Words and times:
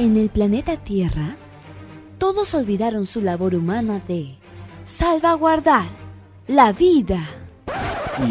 En 0.00 0.16
el 0.16 0.30
planeta 0.30 0.78
Tierra, 0.78 1.36
todos 2.16 2.54
olvidaron 2.54 3.06
su 3.06 3.20
labor 3.20 3.54
humana 3.54 4.00
de 4.08 4.38
salvaguardar 4.86 5.90
la 6.46 6.72
vida. 6.72 7.20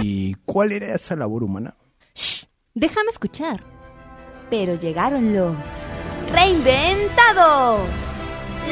¿Y 0.02 0.34
cuál 0.48 0.72
era 0.72 0.96
esa 0.96 1.16
labor 1.16 1.44
humana? 1.44 1.76
Shh, 2.16 2.46
déjame 2.74 3.12
escuchar. 3.12 3.64
Pero 4.50 4.74
llegaron 4.80 5.32
los 5.36 5.56
reinventados. 6.32 7.82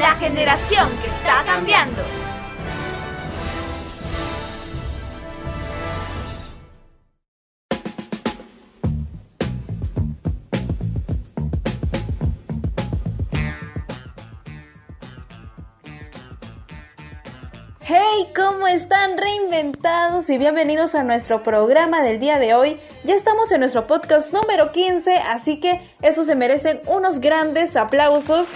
La 0.00 0.16
generación 0.16 0.88
que 1.00 1.06
está 1.06 1.44
cambiando. 1.46 2.02
Hey, 17.90 18.28
¿cómo 18.36 18.68
están 18.68 19.16
reinventados? 19.16 20.28
Y 20.28 20.36
bienvenidos 20.36 20.94
a 20.94 21.04
nuestro 21.04 21.42
programa 21.42 22.02
del 22.02 22.20
día 22.20 22.38
de 22.38 22.52
hoy. 22.52 22.78
Ya 23.02 23.14
estamos 23.14 23.50
en 23.50 23.60
nuestro 23.60 23.86
podcast 23.86 24.30
número 24.34 24.72
15, 24.72 25.16
así 25.16 25.58
que 25.58 25.80
eso 26.02 26.22
se 26.24 26.34
merecen 26.34 26.82
unos 26.84 27.18
grandes 27.18 27.76
aplausos. 27.76 28.48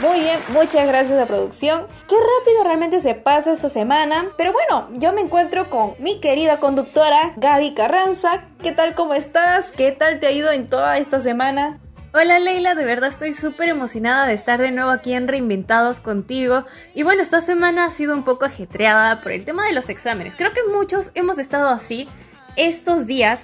Muy 0.00 0.20
bien, 0.20 0.40
muchas 0.48 0.86
gracias 0.86 1.18
a 1.18 1.24
producción. 1.24 1.86
Qué 2.06 2.16
rápido 2.16 2.64
realmente 2.64 3.00
se 3.00 3.14
pasa 3.14 3.50
esta 3.50 3.70
semana. 3.70 4.26
Pero 4.36 4.52
bueno, 4.52 4.88
yo 4.98 5.14
me 5.14 5.22
encuentro 5.22 5.70
con 5.70 5.94
mi 5.98 6.20
querida 6.20 6.58
conductora 6.58 7.32
Gaby 7.36 7.72
Carranza. 7.72 8.44
¿Qué 8.62 8.72
tal, 8.72 8.94
cómo 8.94 9.14
estás? 9.14 9.72
¿Qué 9.72 9.90
tal 9.90 10.20
te 10.20 10.26
ha 10.26 10.32
ido 10.32 10.52
en 10.52 10.68
toda 10.68 10.98
esta 10.98 11.18
semana? 11.18 11.80
Hola 12.14 12.38
Leila, 12.38 12.74
de 12.74 12.84
verdad 12.84 13.08
estoy 13.08 13.32
súper 13.32 13.70
emocionada 13.70 14.26
de 14.26 14.34
estar 14.34 14.60
de 14.60 14.70
nuevo 14.70 14.90
aquí 14.90 15.14
en 15.14 15.28
Reinventados 15.28 15.98
contigo. 15.98 16.66
Y 16.94 17.04
bueno, 17.04 17.22
esta 17.22 17.40
semana 17.40 17.86
ha 17.86 17.90
sido 17.90 18.14
un 18.14 18.22
poco 18.22 18.44
ajetreada 18.44 19.22
por 19.22 19.32
el 19.32 19.46
tema 19.46 19.64
de 19.64 19.72
los 19.72 19.88
exámenes. 19.88 20.36
Creo 20.36 20.52
que 20.52 20.60
muchos 20.70 21.10
hemos 21.14 21.38
estado 21.38 21.70
así 21.70 22.10
estos 22.56 23.06
días, 23.06 23.40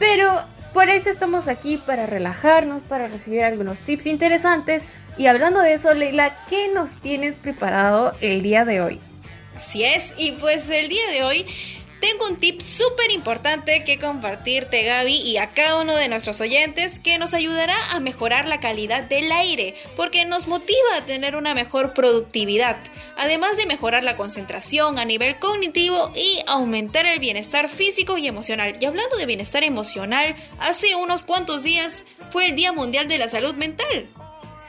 pero 0.00 0.28
por 0.74 0.88
eso 0.88 1.08
estamos 1.08 1.46
aquí 1.46 1.76
para 1.76 2.06
relajarnos, 2.06 2.82
para 2.82 3.06
recibir 3.06 3.44
algunos 3.44 3.78
tips 3.78 4.06
interesantes. 4.06 4.82
Y 5.16 5.28
hablando 5.28 5.60
de 5.60 5.74
eso, 5.74 5.94
Leila, 5.94 6.34
¿qué 6.48 6.66
nos 6.66 7.00
tienes 7.00 7.36
preparado 7.36 8.16
el 8.20 8.42
día 8.42 8.64
de 8.64 8.80
hoy? 8.80 9.00
Así 9.56 9.84
es, 9.84 10.14
y 10.18 10.32
pues 10.32 10.68
el 10.70 10.88
día 10.88 11.10
de 11.12 11.22
hoy 11.22 11.46
tengo 12.00 12.26
un 12.26 12.36
tip 12.36 12.60
súper 12.60 13.10
importante 13.10 13.84
que 13.84 13.98
compartirte 13.98 14.82
Gaby 14.82 15.16
y 15.16 15.36
a 15.36 15.50
cada 15.50 15.80
uno 15.80 15.94
de 15.96 16.08
nuestros 16.08 16.40
oyentes 16.40 16.98
que 16.98 17.18
nos 17.18 17.34
ayudará 17.34 17.76
a 17.92 18.00
mejorar 18.00 18.46
la 18.46 18.60
calidad 18.60 19.02
del 19.04 19.30
aire 19.30 19.74
porque 19.96 20.24
nos 20.24 20.46
motiva 20.46 20.96
a 20.96 21.04
tener 21.04 21.36
una 21.36 21.54
mejor 21.54 21.94
productividad, 21.94 22.76
además 23.16 23.56
de 23.56 23.66
mejorar 23.66 24.02
la 24.02 24.16
concentración 24.16 24.98
a 24.98 25.04
nivel 25.04 25.38
cognitivo 25.38 26.12
y 26.14 26.40
aumentar 26.46 27.06
el 27.06 27.18
bienestar 27.18 27.68
físico 27.68 28.18
y 28.18 28.26
emocional. 28.26 28.76
Y 28.80 28.86
hablando 28.86 29.16
de 29.16 29.26
bienestar 29.26 29.64
emocional, 29.64 30.34
hace 30.58 30.94
unos 30.94 31.22
cuantos 31.22 31.62
días 31.62 32.04
fue 32.30 32.46
el 32.46 32.56
Día 32.56 32.72
Mundial 32.72 33.08
de 33.08 33.18
la 33.18 33.28
Salud 33.28 33.54
Mental. 33.54 34.08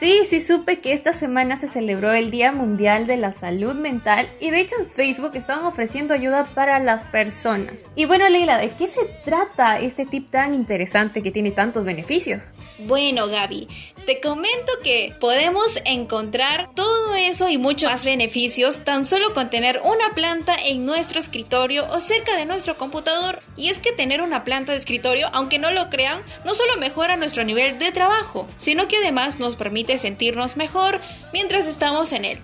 Sí, 0.02 0.22
sí 0.28 0.40
supe 0.40 0.80
que 0.80 0.94
esta 0.94 1.12
semana 1.12 1.56
se 1.56 1.68
celebró 1.68 2.12
el 2.12 2.32
Día 2.32 2.50
Mundial 2.50 3.06
de 3.06 3.16
la 3.16 3.30
Salud 3.30 3.76
Mental 3.76 4.28
y 4.40 4.50
de 4.50 4.58
hecho 4.58 4.74
en 4.80 4.90
Facebook 4.90 5.36
estaban 5.36 5.64
ofreciendo 5.64 6.12
ayuda 6.12 6.44
para 6.56 6.80
las 6.80 7.04
personas. 7.06 7.78
Y 7.94 8.06
bueno, 8.06 8.28
Leila, 8.28 8.58
¿de 8.58 8.70
qué 8.70 8.88
se 8.88 9.04
trata 9.24 9.78
este 9.78 10.04
tip 10.04 10.28
tan 10.28 10.54
interesante 10.54 11.22
que 11.22 11.30
tiene 11.30 11.52
tantos 11.52 11.84
beneficios? 11.84 12.48
Bueno, 12.80 13.28
Gaby, 13.28 13.68
te 14.04 14.20
comento 14.20 14.72
que 14.82 15.14
podemos 15.20 15.80
encontrar 15.84 16.70
todo 16.74 17.14
eso 17.14 17.48
y 17.48 17.56
mucho 17.56 17.86
más 17.86 18.04
beneficios 18.04 18.82
tan 18.82 19.06
solo 19.06 19.32
con 19.34 19.50
tener 19.50 19.80
una 19.84 20.16
planta 20.16 20.56
en 20.66 20.84
nuestro 20.84 21.20
escritorio 21.20 21.86
o 21.92 22.00
cerca 22.00 22.36
de 22.36 22.44
nuestro 22.44 22.76
computador. 22.76 23.40
Y 23.56 23.68
es 23.68 23.78
que 23.78 23.92
tener 23.92 24.20
una 24.20 24.42
planta 24.42 24.72
de 24.72 24.78
escritorio, 24.78 25.28
aunque 25.32 25.60
no 25.60 25.70
lo 25.70 25.90
crean, 25.90 26.20
no 26.44 26.54
solo 26.54 26.76
mejora 26.80 27.16
nuestro 27.16 27.44
nivel 27.44 27.78
de 27.78 27.92
trabajo, 27.92 28.48
sino 28.56 28.88
que 28.88 28.96
además 28.96 29.38
nos 29.38 29.54
permite 29.54 29.91
sentirnos 29.98 30.56
mejor 30.56 31.00
mientras 31.32 31.66
estamos 31.66 32.12
en 32.12 32.24
él. 32.24 32.38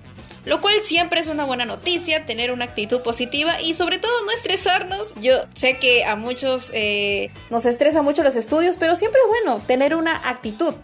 Lo 0.45 0.61
cual 0.61 0.75
siempre 0.83 1.21
es 1.21 1.29
una 1.29 1.45
buena 1.45 1.67
noticia, 1.67 2.25
tener 2.25 2.53
una 2.53 2.65
actitud 2.65 3.03
positiva 3.03 3.61
y 3.61 3.75
sobre 3.75 3.99
todo 3.99 4.13
no 4.25 4.31
estresarnos. 4.33 5.15
Yo 5.21 5.35
sé 5.55 5.79
que 5.79 6.05
a 6.05 6.17
muchos 6.17 6.71
eh, 6.73 7.31
nos 7.51 7.67
estresa 7.67 8.01
mucho 8.01 8.23
los 8.23 8.35
estudios, 8.35 8.77
pero 8.79 8.97
siempre 8.97 9.21
es 9.21 9.29
bueno 9.29 9.63
tener 9.67 9.95
una 9.95 10.17
actitud. 10.29 10.75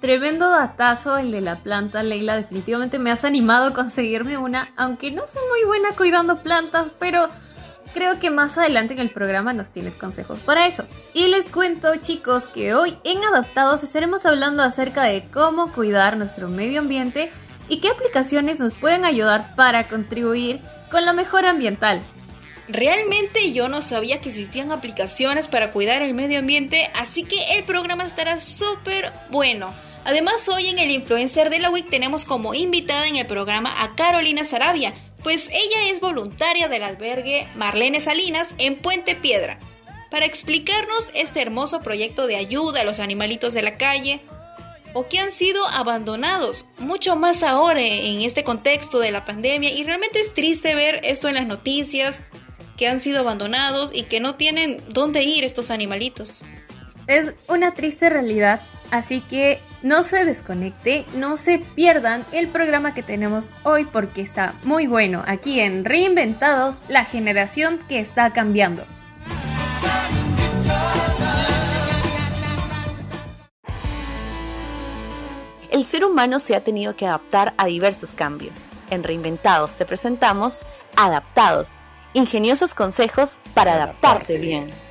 Tremendo 0.00 0.48
datazo 0.50 1.16
el 1.16 1.32
de 1.32 1.40
la 1.40 1.56
planta, 1.56 2.02
Leila. 2.02 2.36
Definitivamente 2.36 2.98
me 2.98 3.10
has 3.10 3.24
animado 3.24 3.66
a 3.66 3.74
conseguirme 3.74 4.38
una, 4.38 4.72
aunque 4.76 5.10
no 5.10 5.26
soy 5.26 5.42
muy 5.48 5.64
buena 5.64 5.94
cuidando 5.96 6.42
plantas, 6.42 6.88
pero 6.98 7.28
creo 7.94 8.18
que 8.18 8.30
más 8.30 8.56
adelante 8.56 8.94
en 8.94 9.00
el 9.00 9.10
programa 9.10 9.52
nos 9.52 9.70
tienes 9.70 9.94
consejos 9.94 10.38
para 10.40 10.66
eso. 10.66 10.84
Y 11.14 11.28
les 11.28 11.46
cuento 11.46 11.94
chicos 11.96 12.44
que 12.48 12.74
hoy 12.74 12.96
en 13.04 13.24
Adaptados 13.24 13.82
estaremos 13.82 14.24
hablando 14.26 14.62
acerca 14.62 15.04
de 15.04 15.28
cómo 15.32 15.72
cuidar 15.72 16.16
nuestro 16.16 16.48
medio 16.48 16.80
ambiente 16.80 17.30
y 17.68 17.80
qué 17.80 17.88
aplicaciones 17.88 18.60
nos 18.60 18.74
pueden 18.74 19.04
ayudar 19.04 19.54
para 19.54 19.88
contribuir 19.88 20.60
con 20.90 21.04
la 21.04 21.12
mejora 21.12 21.50
ambiental. 21.50 22.02
Realmente 22.68 23.52
yo 23.52 23.68
no 23.68 23.80
sabía 23.80 24.20
que 24.20 24.28
existían 24.28 24.72
aplicaciones 24.72 25.48
para 25.48 25.70
cuidar 25.70 26.02
el 26.02 26.12
medio 26.12 26.38
ambiente, 26.38 26.90
así 26.94 27.22
que 27.22 27.56
el 27.56 27.64
programa 27.64 28.04
estará 28.04 28.40
súper 28.40 29.10
bueno. 29.30 29.72
Además, 30.04 30.48
hoy 30.48 30.68
en 30.68 30.78
el 30.78 30.90
Influencer 30.90 31.50
de 31.50 31.60
la 31.60 31.70
Week 31.70 31.88
tenemos 31.88 32.24
como 32.24 32.54
invitada 32.54 33.06
en 33.08 33.16
el 33.16 33.26
programa 33.26 33.82
a 33.82 33.94
Carolina 33.94 34.44
Sarabia, 34.44 34.94
pues 35.28 35.50
ella 35.50 35.90
es 35.90 36.00
voluntaria 36.00 36.68
del 36.68 36.82
albergue 36.82 37.46
Marlene 37.54 38.00
Salinas 38.00 38.54
en 38.56 38.76
Puente 38.80 39.14
Piedra, 39.14 39.58
para 40.10 40.24
explicarnos 40.24 41.10
este 41.12 41.42
hermoso 41.42 41.82
proyecto 41.82 42.26
de 42.26 42.36
ayuda 42.36 42.80
a 42.80 42.84
los 42.84 42.98
animalitos 42.98 43.52
de 43.52 43.60
la 43.60 43.76
calle 43.76 44.22
o 44.94 45.06
que 45.06 45.18
han 45.18 45.30
sido 45.30 45.68
abandonados, 45.68 46.64
mucho 46.78 47.14
más 47.14 47.42
ahora 47.42 47.82
en 47.82 48.22
este 48.22 48.42
contexto 48.42 49.00
de 49.00 49.10
la 49.10 49.26
pandemia 49.26 49.70
y 49.70 49.84
realmente 49.84 50.18
es 50.18 50.32
triste 50.32 50.74
ver 50.74 50.98
esto 51.04 51.28
en 51.28 51.34
las 51.34 51.46
noticias, 51.46 52.20
que 52.78 52.88
han 52.88 52.98
sido 52.98 53.20
abandonados 53.20 53.90
y 53.92 54.04
que 54.04 54.20
no 54.20 54.36
tienen 54.36 54.82
dónde 54.88 55.24
ir 55.24 55.44
estos 55.44 55.70
animalitos. 55.70 56.42
Es 57.06 57.34
una 57.48 57.74
triste 57.74 58.08
realidad, 58.08 58.62
así 58.90 59.20
que 59.20 59.60
no 59.82 60.02
se 60.02 60.24
desconecte, 60.24 61.06
no 61.14 61.36
se 61.36 61.58
pierdan 61.58 62.24
el 62.32 62.48
programa 62.48 62.94
que 62.94 63.02
tenemos 63.02 63.52
hoy 63.62 63.84
porque 63.84 64.22
está 64.22 64.54
muy 64.64 64.86
bueno 64.86 65.22
aquí 65.26 65.60
en 65.60 65.84
Reinventados, 65.84 66.76
la 66.88 67.04
generación 67.04 67.78
que 67.88 68.00
está 68.00 68.32
cambiando. 68.32 68.84
El 75.70 75.84
ser 75.84 76.04
humano 76.04 76.38
se 76.38 76.56
ha 76.56 76.64
tenido 76.64 76.96
que 76.96 77.06
adaptar 77.06 77.54
a 77.56 77.66
diversos 77.66 78.14
cambios. 78.16 78.64
En 78.90 79.04
Reinventados 79.04 79.76
te 79.76 79.84
presentamos 79.84 80.62
Adaptados, 80.96 81.78
ingeniosos 82.14 82.74
consejos 82.74 83.38
para 83.54 83.74
adaptarte 83.74 84.38
bien. 84.38 84.87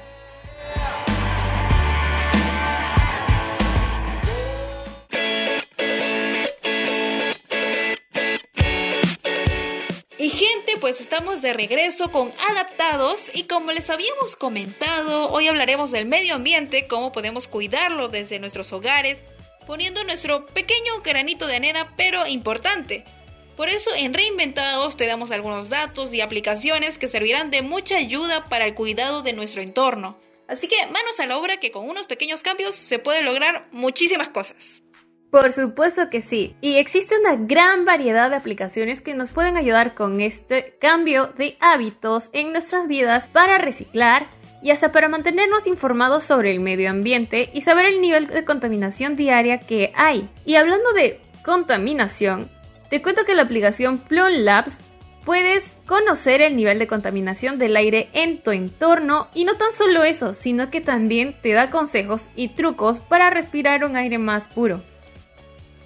Pues 10.87 11.01
estamos 11.01 11.41
de 11.41 11.51
regreso 11.51 12.13
con 12.13 12.33
Adaptados 12.49 13.29
y 13.33 13.43
como 13.43 13.73
les 13.73 13.89
habíamos 13.89 14.37
comentado, 14.37 15.29
hoy 15.31 15.49
hablaremos 15.49 15.91
del 15.91 16.05
medio 16.05 16.35
ambiente, 16.35 16.87
cómo 16.87 17.11
podemos 17.11 17.49
cuidarlo 17.49 18.07
desde 18.07 18.39
nuestros 18.39 18.71
hogares, 18.71 19.17
poniendo 19.65 20.01
nuestro 20.05 20.45
pequeño 20.45 21.01
granito 21.03 21.45
de 21.45 21.57
arena, 21.57 21.93
pero 21.97 22.25
importante. 22.27 23.03
Por 23.57 23.67
eso 23.67 23.89
en 23.97 24.13
Reinventados 24.13 24.95
te 24.95 25.07
damos 25.07 25.31
algunos 25.31 25.67
datos 25.67 26.13
y 26.13 26.21
aplicaciones 26.21 26.97
que 26.97 27.09
servirán 27.09 27.51
de 27.51 27.63
mucha 27.63 27.97
ayuda 27.97 28.45
para 28.45 28.65
el 28.65 28.73
cuidado 28.73 29.23
de 29.23 29.33
nuestro 29.33 29.61
entorno. 29.61 30.17
Así 30.47 30.69
que 30.69 30.77
manos 30.85 31.19
a 31.19 31.27
la 31.27 31.37
obra 31.37 31.57
que 31.57 31.69
con 31.69 31.89
unos 31.89 32.07
pequeños 32.07 32.43
cambios 32.43 32.75
se 32.75 32.97
pueden 32.97 33.25
lograr 33.25 33.67
muchísimas 33.73 34.29
cosas. 34.29 34.83
Por 35.31 35.51
supuesto 35.51 36.09
que 36.09 36.21
sí, 36.21 36.55
y 36.61 36.77
existe 36.77 37.19
una 37.19 37.35
gran 37.35 37.83
variedad 37.83 38.29
de 38.29 38.37
aplicaciones 38.37 39.01
que 39.01 39.13
nos 39.13 39.31
pueden 39.31 39.57
ayudar 39.57 39.93
con 39.93 40.21
este 40.21 40.77
cambio 40.79 41.27
de 41.27 41.57
hábitos 41.59 42.29
en 42.31 42.53
nuestras 42.53 42.87
vidas 42.87 43.27
para 43.27 43.57
reciclar 43.57 44.27
y 44.61 44.71
hasta 44.71 44.93
para 44.93 45.09
mantenernos 45.09 45.67
informados 45.67 46.23
sobre 46.23 46.51
el 46.51 46.61
medio 46.61 46.89
ambiente 46.89 47.49
y 47.53 47.61
saber 47.61 47.85
el 47.87 47.99
nivel 47.99 48.27
de 48.27 48.45
contaminación 48.45 49.17
diaria 49.17 49.59
que 49.59 49.91
hay. 49.95 50.29
Y 50.45 50.55
hablando 50.55 50.93
de 50.93 51.19
contaminación, 51.43 52.49
te 52.89 53.01
cuento 53.01 53.25
que 53.25 53.35
la 53.35 53.43
aplicación 53.43 53.97
Plum 53.97 54.29
Labs 54.29 54.77
puedes 55.25 55.65
conocer 55.85 56.41
el 56.41 56.55
nivel 56.55 56.79
de 56.79 56.87
contaminación 56.87 57.57
del 57.57 57.75
aire 57.75 58.09
en 58.13 58.41
tu 58.41 58.51
entorno 58.51 59.27
y 59.33 59.43
no 59.43 59.55
tan 59.55 59.73
solo 59.73 60.05
eso, 60.05 60.33
sino 60.33 60.71
que 60.71 60.79
también 60.79 61.35
te 61.41 61.51
da 61.51 61.69
consejos 61.69 62.29
y 62.33 62.49
trucos 62.55 62.99
para 62.99 63.29
respirar 63.29 63.83
un 63.83 63.97
aire 63.97 64.19
más 64.19 64.47
puro. 64.47 64.81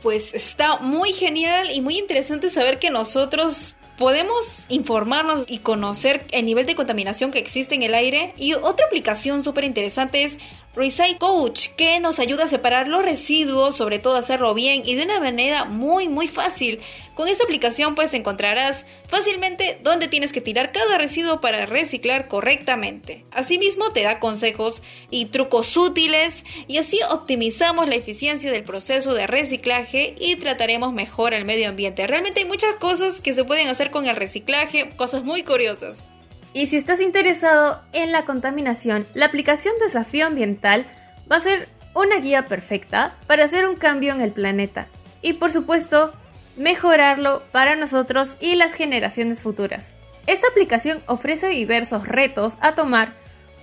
Pues 0.01 0.33
está 0.33 0.77
muy 0.77 1.13
genial 1.13 1.69
y 1.71 1.81
muy 1.81 1.97
interesante 1.97 2.49
saber 2.49 2.79
que 2.79 2.89
nosotros 2.89 3.75
podemos 3.97 4.65
informarnos 4.69 5.45
y 5.47 5.59
conocer 5.59 6.25
el 6.31 6.45
nivel 6.45 6.65
de 6.65 6.73
contaminación 6.73 7.29
que 7.29 7.37
existe 7.37 7.75
en 7.75 7.83
el 7.83 7.93
aire. 7.93 8.33
Y 8.35 8.53
otra 8.53 8.87
aplicación 8.87 9.43
súper 9.43 9.63
interesante 9.63 10.23
es 10.23 10.39
Recycle 10.73 11.17
Coach, 11.17 11.67
que 11.75 11.99
nos 11.99 12.19
ayuda 12.19 12.45
a 12.45 12.47
separar 12.47 12.87
los 12.87 13.03
residuos, 13.03 13.75
sobre 13.75 13.99
todo 13.99 14.15
hacerlo 14.15 14.53
bien 14.53 14.83
y 14.85 14.95
de 14.95 15.03
una 15.03 15.19
manera 15.19 15.65
muy 15.65 16.07
muy 16.07 16.29
fácil. 16.29 16.79
Con 17.13 17.27
esta 17.27 17.43
aplicación 17.43 17.93
pues 17.93 18.13
encontrarás 18.13 18.85
fácilmente 19.09 19.79
dónde 19.83 20.07
tienes 20.07 20.31
que 20.31 20.39
tirar 20.39 20.71
cada 20.71 20.97
residuo 20.97 21.41
para 21.41 21.65
reciclar 21.65 22.29
correctamente. 22.29 23.25
Asimismo 23.31 23.91
te 23.91 24.03
da 24.03 24.19
consejos 24.19 24.81
y 25.09 25.25
trucos 25.25 25.75
útiles 25.75 26.45
y 26.69 26.77
así 26.77 26.99
optimizamos 27.09 27.89
la 27.89 27.95
eficiencia 27.95 28.49
del 28.49 28.63
proceso 28.63 29.13
de 29.13 29.27
reciclaje 29.27 30.15
y 30.17 30.37
trataremos 30.37 30.93
mejor 30.93 31.33
el 31.33 31.43
medio 31.43 31.67
ambiente. 31.67 32.07
Realmente 32.07 32.39
hay 32.39 32.47
muchas 32.47 32.75
cosas 32.75 33.19
que 33.19 33.33
se 33.33 33.43
pueden 33.43 33.67
hacer 33.67 33.91
con 33.91 34.07
el 34.07 34.15
reciclaje, 34.15 34.91
cosas 34.95 35.23
muy 35.23 35.43
curiosas. 35.43 36.07
Y 36.53 36.65
si 36.65 36.77
estás 36.77 36.99
interesado 36.99 37.81
en 37.93 38.11
la 38.11 38.25
contaminación, 38.25 39.05
la 39.13 39.25
aplicación 39.25 39.73
Desafío 39.79 40.27
Ambiental 40.27 40.85
va 41.31 41.37
a 41.37 41.41
ser 41.41 41.69
una 41.93 42.17
guía 42.17 42.45
perfecta 42.47 43.15
para 43.27 43.45
hacer 43.45 43.65
un 43.65 43.75
cambio 43.75 44.13
en 44.13 44.21
el 44.21 44.31
planeta 44.31 44.87
y 45.21 45.33
por 45.33 45.51
supuesto 45.51 46.13
mejorarlo 46.57 47.41
para 47.51 47.75
nosotros 47.75 48.35
y 48.39 48.55
las 48.55 48.73
generaciones 48.73 49.41
futuras. 49.41 49.89
Esta 50.27 50.47
aplicación 50.47 51.01
ofrece 51.07 51.47
diversos 51.47 52.07
retos 52.07 52.57
a 52.61 52.75
tomar, 52.75 53.13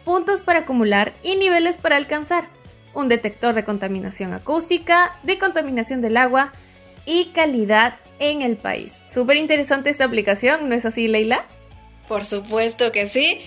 puntos 0.04 0.40
para 0.40 0.60
acumular 0.60 1.12
y 1.22 1.36
niveles 1.36 1.76
para 1.76 1.96
alcanzar, 1.96 2.48
un 2.94 3.08
detector 3.08 3.54
de 3.54 3.64
contaminación 3.64 4.32
acústica, 4.32 5.16
de 5.22 5.38
contaminación 5.38 6.00
del 6.00 6.16
agua 6.16 6.52
y 7.04 7.26
calidad 7.26 7.96
en 8.18 8.42
el 8.42 8.56
país. 8.56 8.92
Súper 9.12 9.36
interesante 9.36 9.90
esta 9.90 10.04
aplicación, 10.04 10.68
¿no 10.68 10.74
es 10.74 10.84
así, 10.84 11.06
Leila? 11.06 11.44
Por 12.08 12.24
supuesto 12.24 12.90
que 12.90 13.06
sí. 13.06 13.40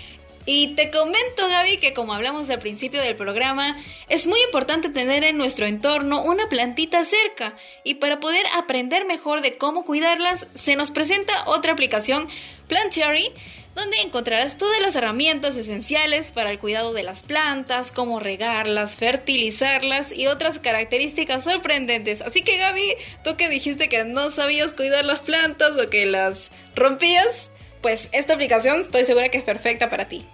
Y 0.46 0.70
te 0.76 0.90
comento, 0.90 1.48
Gaby, 1.48 1.78
que 1.78 1.94
como 1.94 2.14
hablamos 2.14 2.50
al 2.50 2.58
principio 2.60 3.00
del 3.02 3.16
programa, 3.16 3.78
es 4.10 4.26
muy 4.26 4.42
importante 4.42 4.90
tener 4.90 5.24
en 5.24 5.38
nuestro 5.38 5.68
entorno 5.68 6.24
una 6.24 6.50
plantita 6.50 7.06
cerca. 7.06 7.56
Y 7.84 7.96
para 7.96 8.20
poder 8.20 8.46
aprender 8.56 9.06
mejor 9.06 9.42
de 9.42 9.58
cómo 9.58 9.86
cuidarlas, 9.86 10.48
se 10.56 10.76
nos 10.76 10.90
presenta 10.90 11.34
otra 11.46 11.74
aplicación, 11.74 12.28
Plantiary, 12.68 13.32
donde 13.76 13.98
encontrarás 14.02 14.58
todas 14.58 14.82
las 14.82 14.96
herramientas 14.96 15.56
esenciales 15.56 16.32
para 16.32 16.52
el 16.52 16.60
cuidado 16.60 16.92
de 16.92 17.04
las 17.04 17.22
plantas, 17.22 17.92
cómo 17.92 18.20
regarlas, 18.20 18.96
fertilizarlas 18.96 20.12
y 20.12 20.28
otras 20.28 20.58
características 20.58 21.44
sorprendentes. 21.44 22.22
Así 22.22 22.42
que 22.42 22.58
Gaby, 22.58 22.96
tú 23.24 23.38
que 23.38 23.48
dijiste 23.48 23.90
que 23.90 24.04
no 24.06 24.32
sabías 24.32 24.74
cuidar 24.74 25.06
las 25.06 25.20
plantas 25.20 25.78
o 25.78 25.90
que 25.90 26.06
las 26.06 26.50
rompías, 26.76 27.51
pues 27.82 28.10
esta 28.12 28.34
aplicación 28.34 28.82
estoy 28.82 29.06
segura 29.06 29.30
que 29.30 29.38
es 29.38 29.44
perfecta 29.44 29.90
para 29.90 30.08
ti. 30.08 30.28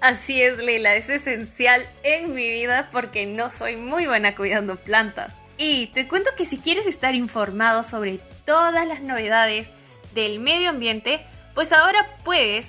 Así 0.00 0.42
es, 0.42 0.58
Leila, 0.58 0.94
es 0.94 1.08
esencial 1.08 1.88
en 2.02 2.34
mi 2.34 2.50
vida 2.50 2.90
porque 2.92 3.26
no 3.26 3.50
soy 3.50 3.76
muy 3.76 4.06
buena 4.06 4.34
cuidando 4.34 4.76
plantas. 4.76 5.34
Y 5.58 5.86
te 5.88 6.06
cuento 6.06 6.30
que 6.36 6.44
si 6.44 6.58
quieres 6.58 6.86
estar 6.86 7.14
informado 7.14 7.82
sobre 7.82 8.20
todas 8.44 8.86
las 8.86 9.00
novedades 9.00 9.68
del 10.14 10.38
medio 10.38 10.70
ambiente, 10.70 11.24
pues 11.54 11.72
ahora 11.72 12.06
puedes 12.24 12.66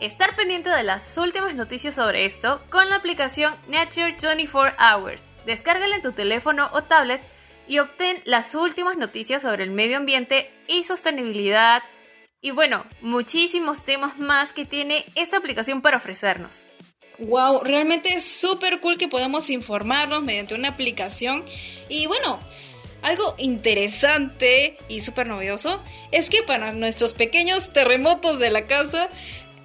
estar 0.00 0.36
pendiente 0.36 0.70
de 0.70 0.84
las 0.84 1.18
últimas 1.18 1.54
noticias 1.54 1.96
sobre 1.96 2.24
esto 2.24 2.62
con 2.70 2.88
la 2.88 2.96
aplicación 2.96 3.54
Nature 3.68 4.16
24 4.22 4.76
Hours. 4.78 5.24
Descárgala 5.44 5.96
en 5.96 6.02
tu 6.02 6.12
teléfono 6.12 6.70
o 6.72 6.82
tablet 6.82 7.20
y 7.66 7.80
obtén 7.80 8.22
las 8.24 8.54
últimas 8.54 8.96
noticias 8.96 9.42
sobre 9.42 9.64
el 9.64 9.70
medio 9.70 9.96
ambiente 9.96 10.50
y 10.68 10.84
sostenibilidad, 10.84 11.82
y 12.40 12.52
bueno, 12.52 12.84
muchísimos 13.00 13.84
temas 13.84 14.18
más 14.18 14.52
que 14.52 14.64
tiene 14.64 15.04
esta 15.14 15.38
aplicación 15.38 15.82
para 15.82 15.96
ofrecernos. 15.96 16.56
Wow, 17.18 17.62
realmente 17.64 18.10
es 18.10 18.24
súper 18.24 18.80
cool 18.80 18.96
que 18.96 19.08
podamos 19.08 19.50
informarnos 19.50 20.22
mediante 20.22 20.54
una 20.54 20.68
aplicación. 20.68 21.44
Y 21.88 22.06
bueno, 22.06 22.38
algo 23.02 23.34
interesante 23.38 24.76
y 24.88 25.00
súper 25.00 25.26
novedoso 25.26 25.82
es 26.12 26.30
que 26.30 26.44
para 26.44 26.72
nuestros 26.72 27.14
pequeños 27.14 27.72
terremotos 27.72 28.38
de 28.38 28.50
la 28.50 28.66
casa, 28.66 29.08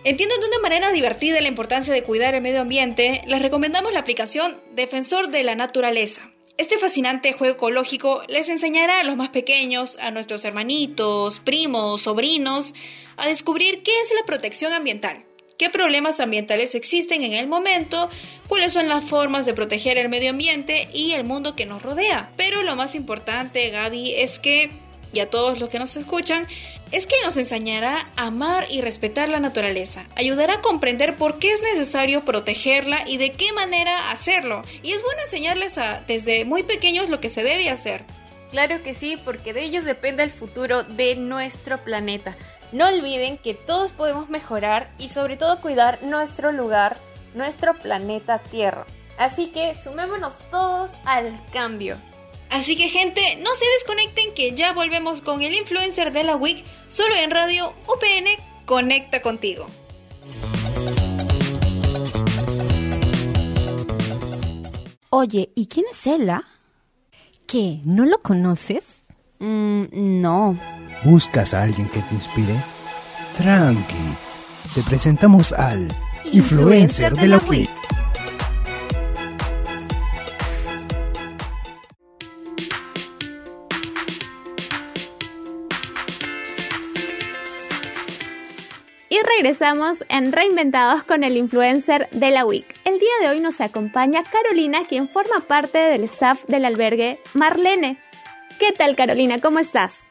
entiendan 0.04 0.40
de 0.40 0.48
una 0.48 0.60
manera 0.60 0.92
divertida 0.92 1.42
la 1.42 1.48
importancia 1.48 1.94
de 1.94 2.04
cuidar 2.04 2.34
el 2.34 2.42
medio 2.42 2.62
ambiente, 2.62 3.22
les 3.28 3.42
recomendamos 3.42 3.94
la 3.94 4.00
aplicación 4.00 4.60
Defensor 4.72 5.30
de 5.30 5.44
la 5.44 5.56
Naturaleza. 5.56 6.33
Este 6.56 6.78
fascinante 6.78 7.34
juego 7.34 7.56
ecológico 7.56 8.22
les 8.28 8.48
enseñará 8.48 9.00
a 9.00 9.04
los 9.04 9.16
más 9.16 9.30
pequeños, 9.30 9.98
a 10.00 10.12
nuestros 10.12 10.46
hermanitos, 10.46 11.40
primos, 11.40 12.04
sobrinos, 12.04 12.76
a 13.18 13.26
descubrir 13.28 13.82
qué 13.82 13.92
es 14.02 14.14
la 14.16 14.26
protección 14.28 14.72
ambiental, 14.72 15.24
qué 15.58 15.72
problemas 15.72 16.20
ambientales 16.20 16.76
existen 16.76 17.24
en 17.24 17.34
el 17.34 17.48
momento, 17.48 18.08
cuáles 18.48 18.72
son 18.72 18.88
las 18.88 19.04
formas 19.04 19.48
de 19.48 19.56
proteger 19.56 19.98
el 19.98 20.10
medio 20.10 20.30
ambiente 20.30 20.88
y 20.94 21.14
el 21.14 21.24
mundo 21.24 21.56
que 21.56 21.66
nos 21.66 21.82
rodea. 21.82 22.32
Pero 22.38 22.62
lo 22.62 22.76
más 22.76 22.94
importante, 22.94 23.72
Gaby, 23.72 24.14
es 24.14 24.38
que 24.38 24.70
y 25.14 25.20
a 25.20 25.30
todos 25.30 25.60
los 25.60 25.70
que 25.70 25.80
nos 25.80 25.96
escuchan, 25.96 26.48
es 26.92 27.08
que 27.08 27.16
nos 27.24 27.38
enseñará 27.38 28.08
a 28.16 28.28
amar 28.28 28.66
y 28.70 28.82
respetar 28.82 29.30
la 29.30 29.40
naturaleza, 29.40 30.06
ayudará 30.16 30.56
a 30.56 30.62
comprender 30.62 31.16
por 31.16 31.40
qué 31.40 31.52
es 31.52 31.62
necesario 31.62 32.26
protegerla 32.26 33.00
y 33.08 33.18
de 33.18 33.32
qué 33.32 33.52
manera 33.54 34.12
hacerlo. 34.12 34.64
Y 34.84 34.92
es 34.92 35.02
bueno 35.02 35.22
enseñarles 35.22 35.78
a, 35.78 36.02
desde 36.02 36.46
muy 36.46 36.64
pequeños 36.64 37.10
lo 37.10 37.20
que 37.20 37.30
se 37.30 37.44
debe 37.44 37.70
hacer. 37.70 38.04
Claro 38.52 38.84
que 38.84 38.94
sí, 38.94 39.18
porque 39.18 39.54
de 39.54 39.64
ellos 39.64 39.86
depende 39.86 40.22
el 40.22 40.30
futuro 40.30 40.84
de 40.84 41.16
nuestro 41.16 41.84
planeta. 41.84 42.38
No 42.72 42.88
olviden 42.88 43.38
que 43.38 43.56
todos 43.56 43.92
podemos 43.92 44.30
mejorar 44.30 44.92
y 45.00 45.10
sobre 45.10 45.38
todo 45.38 45.60
cuidar 45.62 46.02
nuestro 46.04 46.52
lugar, 46.52 46.98
nuestro 47.34 47.74
planeta 47.74 48.40
Tierra. 48.40 48.86
Así 49.18 49.48
que 49.48 49.74
sumémonos 49.76 50.36
todos 50.52 50.92
al 51.06 51.40
cambio. 51.52 51.98
Así 52.54 52.76
que 52.76 52.88
gente, 52.88 53.20
no 53.38 53.50
se 53.56 53.66
desconecten 53.78 54.32
que 54.36 54.54
ya 54.54 54.74
volvemos 54.74 55.22
con 55.22 55.42
el 55.42 55.56
influencer 55.56 56.12
de 56.12 56.24
la 56.24 56.36
week 56.36 56.64
solo 56.88 57.16
en 57.16 57.32
Radio 57.32 57.74
UPN 57.88 58.28
Conecta 58.66 59.24
contigo. 59.24 59.68
Oye, 65.10 65.50
¿y 65.56 65.66
quién 65.66 65.88
es 65.92 66.06
Ella? 66.06 66.44
¿Qué? 67.48 67.80
¿No 67.86 68.06
lo 68.06 68.20
conoces? 68.20 68.84
Mm, 69.40 69.86
no. 70.22 70.56
¿Buscas 71.04 71.56
a 71.56 71.64
alguien 71.64 71.90
que 71.90 72.02
te 72.02 72.14
inspire? 72.14 72.56
Tranqui. 73.36 73.96
Te 74.76 74.84
presentamos 74.84 75.54
al 75.54 75.88
influencer, 76.32 77.16
de 77.16 77.28
la 77.28 77.38
week. 77.38 77.83
Regresamos 89.24 90.04
en 90.10 90.32
Reinventados 90.32 91.04
con 91.04 91.24
el 91.24 91.38
influencer 91.38 92.10
de 92.12 92.32
la 92.32 92.46
week. 92.46 92.66
El 92.86 93.00
día 93.00 93.12
de 93.22 93.30
hoy 93.30 93.40
nos 93.40 93.62
acompaña 93.62 94.24
Carolina, 94.24 94.84
quien 94.88 95.08
forma 95.08 95.46
parte 95.48 95.78
del 95.78 96.04
staff 96.04 96.44
del 96.46 96.66
albergue 96.66 97.20
Marlene. 97.34 97.98
¿Qué 98.60 98.74
tal 98.74 98.96
Carolina? 98.96 99.40
¿Cómo 99.42 99.60
estás? 99.60 100.08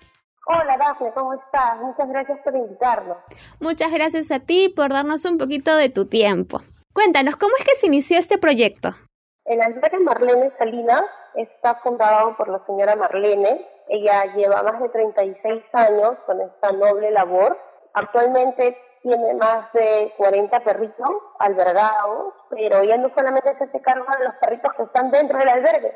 Hola 0.46 0.76
Dafne, 0.76 1.12
¿cómo 1.14 1.34
estás? 1.34 1.80
Muchas 1.80 2.08
gracias 2.08 2.38
por 2.44 2.56
invitarnos. 2.56 3.18
Muchas 3.60 3.92
gracias 3.92 4.30
a 4.30 4.40
ti 4.40 4.68
por 4.68 4.92
darnos 4.92 5.24
un 5.24 5.38
poquito 5.38 5.76
de 5.76 5.88
tu 5.88 6.06
tiempo. 6.06 6.62
Cuéntanos, 6.92 7.36
¿cómo 7.36 7.52
es 7.58 7.64
que 7.64 7.76
se 7.78 7.86
inició 7.86 8.18
este 8.18 8.38
proyecto? 8.38 8.94
El 9.44 9.60
albergue 9.60 9.98
Marlene 10.00 10.52
Salinas 10.58 11.04
está 11.34 11.74
fundado 11.76 12.36
por 12.36 12.48
la 12.48 12.64
señora 12.66 12.96
Marlene. 12.96 13.66
Ella 13.88 14.24
lleva 14.34 14.62
más 14.62 14.80
de 14.80 14.88
36 14.88 15.62
años 15.72 16.12
con 16.26 16.40
esta 16.40 16.72
noble 16.72 17.10
labor. 17.10 17.56
Actualmente 17.94 18.76
tiene 19.02 19.34
más 19.34 19.72
de 19.72 20.12
40 20.16 20.60
perritos 20.60 21.10
albergados, 21.38 22.34
pero 22.50 22.80
ella 22.80 22.96
no 22.98 23.10
solamente 23.14 23.56
se 23.56 23.64
hace 23.64 23.80
cargo 23.80 24.06
de 24.18 24.24
los 24.24 24.34
perritos 24.36 24.72
que 24.74 24.82
están 24.84 25.10
dentro 25.10 25.38
del 25.38 25.48
albergue, 25.48 25.92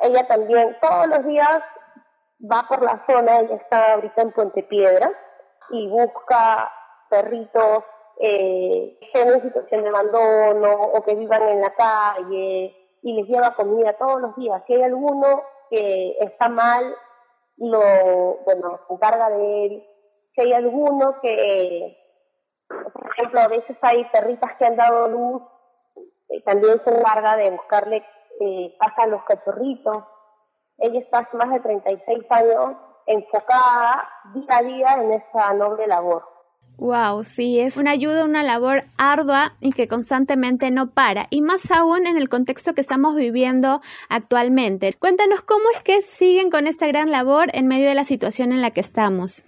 ella 0.00 0.26
también 0.26 0.76
todos 0.80 1.06
los 1.06 1.24
días 1.24 1.62
va 2.40 2.64
por 2.68 2.82
la 2.82 3.04
zona, 3.08 3.40
ella 3.40 3.56
está 3.56 3.94
ahorita 3.94 4.22
en 4.22 4.32
Puente 4.32 4.62
Piedra, 4.64 5.10
y 5.70 5.88
busca 5.88 6.72
perritos 7.08 7.84
eh, 8.20 8.98
que 9.00 9.06
estén 9.06 9.28
en 9.34 9.42
situación 9.42 9.82
de 9.82 9.88
abandono 9.88 10.72
o 10.72 11.02
que 11.02 11.14
vivan 11.14 11.42
en 11.48 11.60
la 11.60 11.74
calle 11.74 12.76
y 13.02 13.12
les 13.14 13.26
lleva 13.26 13.54
comida 13.54 13.94
todos 13.94 14.20
los 14.20 14.36
días. 14.36 14.62
Si 14.66 14.74
hay 14.74 14.82
alguno 14.82 15.42
que 15.70 16.16
está 16.20 16.48
mal, 16.48 16.94
lo, 17.56 17.80
bueno, 18.44 18.80
se 18.86 18.94
encarga 18.94 19.30
de 19.30 19.64
él 19.66 19.86
Si 20.34 20.42
hay 20.42 20.52
alguno 20.52 21.20
que, 21.20 21.96
por 22.92 23.10
ejemplo, 23.12 23.40
a 23.40 23.48
veces 23.48 23.76
hay 23.82 24.04
perritas 24.06 24.52
que 24.58 24.66
han 24.66 24.76
dado 24.76 25.08
luz, 25.08 25.42
eh, 26.28 26.42
también 26.44 26.78
se 26.80 26.90
encarga 26.90 27.36
de 27.36 27.50
buscarle 27.50 28.04
eh, 28.40 28.74
pasa 28.78 29.04
a 29.04 29.06
los 29.06 29.22
cachorritos. 29.24 30.04
Ella 30.78 31.00
está 31.00 31.20
hace 31.20 31.36
más 31.36 31.50
de 31.50 31.60
36 31.60 32.24
años 32.30 32.76
enfocada 33.06 34.08
día 34.34 34.56
a 34.56 34.62
día 34.62 34.86
en 34.98 35.12
esa 35.12 35.52
noble 35.54 35.86
labor. 35.86 36.24
Wow, 36.78 37.22
sí, 37.22 37.60
es 37.60 37.76
una 37.76 37.92
ayuda, 37.92 38.24
una 38.24 38.42
labor 38.42 38.84
ardua 38.98 39.52
y 39.60 39.72
que 39.72 39.86
constantemente 39.86 40.70
no 40.70 40.90
para, 40.90 41.26
y 41.30 41.42
más 41.42 41.70
aún 41.70 42.06
en 42.06 42.16
el 42.16 42.28
contexto 42.28 42.74
que 42.74 42.80
estamos 42.80 43.14
viviendo 43.14 43.80
actualmente. 44.08 44.94
Cuéntanos 44.98 45.42
cómo 45.42 45.64
es 45.76 45.82
que 45.82 46.02
siguen 46.02 46.50
con 46.50 46.66
esta 46.66 46.86
gran 46.86 47.10
labor 47.10 47.50
en 47.52 47.68
medio 47.68 47.88
de 47.88 47.94
la 47.94 48.04
situación 48.04 48.52
en 48.52 48.62
la 48.62 48.70
que 48.70 48.80
estamos. 48.80 49.46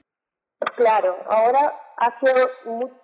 Claro, 0.76 1.16
ahora 1.28 1.72
ha 1.96 2.18
sido 2.18 2.48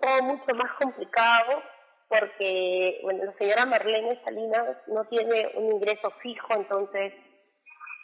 todo 0.01 0.23
mucho 0.23 0.55
más 0.55 0.73
complicado 0.81 1.63
porque, 2.09 3.01
bueno, 3.05 3.25
la 3.25 3.33
señora 3.39 3.67
Marlene 3.67 4.21
Salinas 4.25 4.77
no 4.89 5.05
tiene 5.05 5.53
un 5.55 5.73
ingreso 5.73 6.11
fijo, 6.23 6.55
entonces 6.55 7.13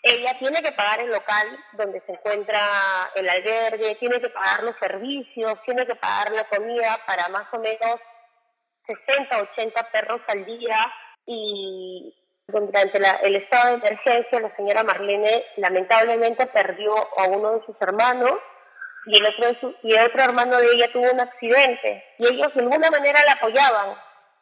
ella 0.03 0.39
tiene 0.39 0.63
que 0.63 0.71
pagar 0.71 1.01
el 1.01 1.11
local 1.11 1.47
donde 1.73 2.01
se 2.07 2.13
encuentra 2.13 2.61
el 3.17 3.29
albergue, 3.29 3.97
tiene 3.97 4.21
que 4.21 4.29
pagar 4.29 4.63
los 4.63 4.77
servicios, 4.77 5.55
tiene 5.65 5.85
que 5.85 5.97
pagar 5.97 6.31
la 6.31 6.45
comida 6.45 6.97
para 7.05 7.29
más 7.29 7.47
o 7.53 7.59
menos 7.59 7.97
60, 8.87 9.43
80 9.55 9.83
perros 9.91 10.21
al 10.29 10.45
día 10.45 10.77
y 11.27 12.15
durante 12.47 13.01
el 13.25 13.35
estado 13.35 13.71
de 13.71 13.87
emergencia 13.89 14.39
la 14.39 14.55
señora 14.55 14.85
Marlene 14.85 15.43
lamentablemente 15.57 16.47
perdió 16.47 16.93
a 17.19 17.25
uno 17.27 17.59
de 17.59 17.67
sus 17.67 17.75
hermanos 17.81 18.39
y 19.07 19.17
el 19.17 19.27
otro, 19.27 19.75
y 19.83 19.95
el 19.95 20.07
otro 20.07 20.23
hermano 20.23 20.57
de 20.59 20.67
ella 20.75 20.93
tuvo 20.93 21.11
un 21.11 21.21
accidente 21.21 22.05
y 22.19 22.27
ellos 22.27 22.53
de 22.55 22.61
alguna 22.61 22.91
manera 22.91 23.23
la 23.25 23.33
apoyaban. 23.33 23.95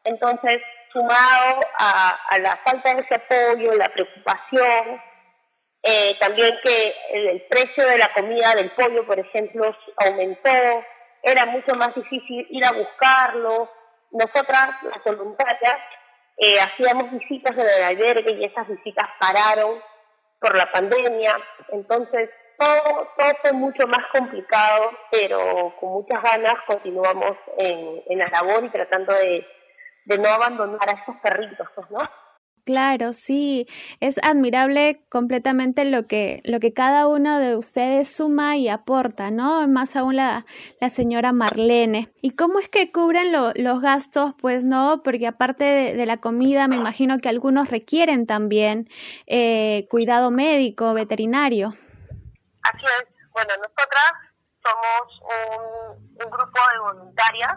Entonces, 0.04 0.60
sumado 0.92 1.60
a, 1.78 2.18
a 2.28 2.38
la 2.38 2.56
falta 2.56 2.94
de 2.94 3.00
ese 3.02 3.14
apoyo, 3.14 3.74
la 3.74 3.88
preocupación, 3.88 5.00
eh, 5.86 6.16
también 6.18 6.54
que 6.62 6.94
el, 7.12 7.42
precio 7.42 7.86
de 7.86 7.98
la 7.98 8.08
comida 8.08 8.54
del 8.54 8.70
pollo, 8.70 9.04
por 9.04 9.18
ejemplo, 9.18 9.76
aumentó, 9.98 10.50
era 11.22 11.44
mucho 11.44 11.74
más 11.74 11.94
difícil 11.94 12.46
ir 12.48 12.64
a 12.64 12.72
buscarlo. 12.72 13.70
Nosotras, 14.10 14.82
las 14.82 15.04
voluntarias, 15.04 15.78
eh, 16.38 16.58
hacíamos 16.58 17.10
visitas 17.10 17.52
en 17.58 17.66
el 17.66 17.82
albergue 17.82 18.32
y 18.32 18.44
esas 18.44 18.66
visitas 18.66 19.10
pararon 19.20 19.78
por 20.40 20.56
la 20.56 20.72
pandemia. 20.72 21.36
Entonces, 21.68 22.30
todo, 22.58 23.08
todo 23.16 23.34
fue 23.40 23.52
mucho 23.52 23.86
más 23.86 24.06
complicado, 24.12 24.90
pero 25.10 25.74
con 25.80 25.92
muchas 25.92 26.22
ganas 26.22 26.54
continuamos 26.66 27.32
en, 27.58 28.02
en 28.08 28.18
la 28.18 28.28
labor 28.28 28.64
y 28.64 28.68
tratando 28.68 29.14
de, 29.14 29.46
de 30.04 30.18
no 30.18 30.28
abandonar 30.28 30.88
a 30.88 30.92
estos 30.92 31.16
perritos, 31.22 31.68
pues, 31.74 31.90
¿no? 31.90 31.98
Claro, 32.64 33.12
sí, 33.12 33.66
es 34.00 34.16
admirable 34.22 35.02
completamente 35.10 35.84
lo 35.84 36.06
que, 36.06 36.40
lo 36.44 36.60
que 36.60 36.72
cada 36.72 37.06
uno 37.06 37.38
de 37.38 37.56
ustedes 37.56 38.08
suma 38.08 38.56
y 38.56 38.68
aporta, 38.68 39.30
¿no? 39.30 39.68
Más 39.68 39.96
aún 39.96 40.16
la, 40.16 40.46
la 40.80 40.88
señora 40.88 41.34
Marlene. 41.34 42.10
¿Y 42.22 42.30
cómo 42.30 42.58
es 42.58 42.70
que 42.70 42.90
cubren 42.90 43.32
los 43.32 43.80
gastos? 43.82 44.32
Pues 44.40 44.64
no, 44.64 45.02
porque 45.04 45.26
aparte 45.26 45.64
de, 45.64 46.06
la 46.06 46.16
comida, 46.16 46.66
me 46.66 46.76
imagino 46.76 47.18
que 47.18 47.28
algunos 47.28 47.68
requieren 47.68 48.24
también 48.24 48.88
eh, 49.26 49.86
cuidado 49.90 50.30
médico, 50.30 50.94
veterinario. 50.94 51.74
Así 52.64 52.86
es. 52.86 53.04
Bueno, 53.30 53.54
nosotras 53.56 54.12
somos 54.62 55.20
un, 55.20 56.18
un 56.24 56.30
grupo 56.30 56.60
de 56.72 56.78
voluntarias 56.78 57.56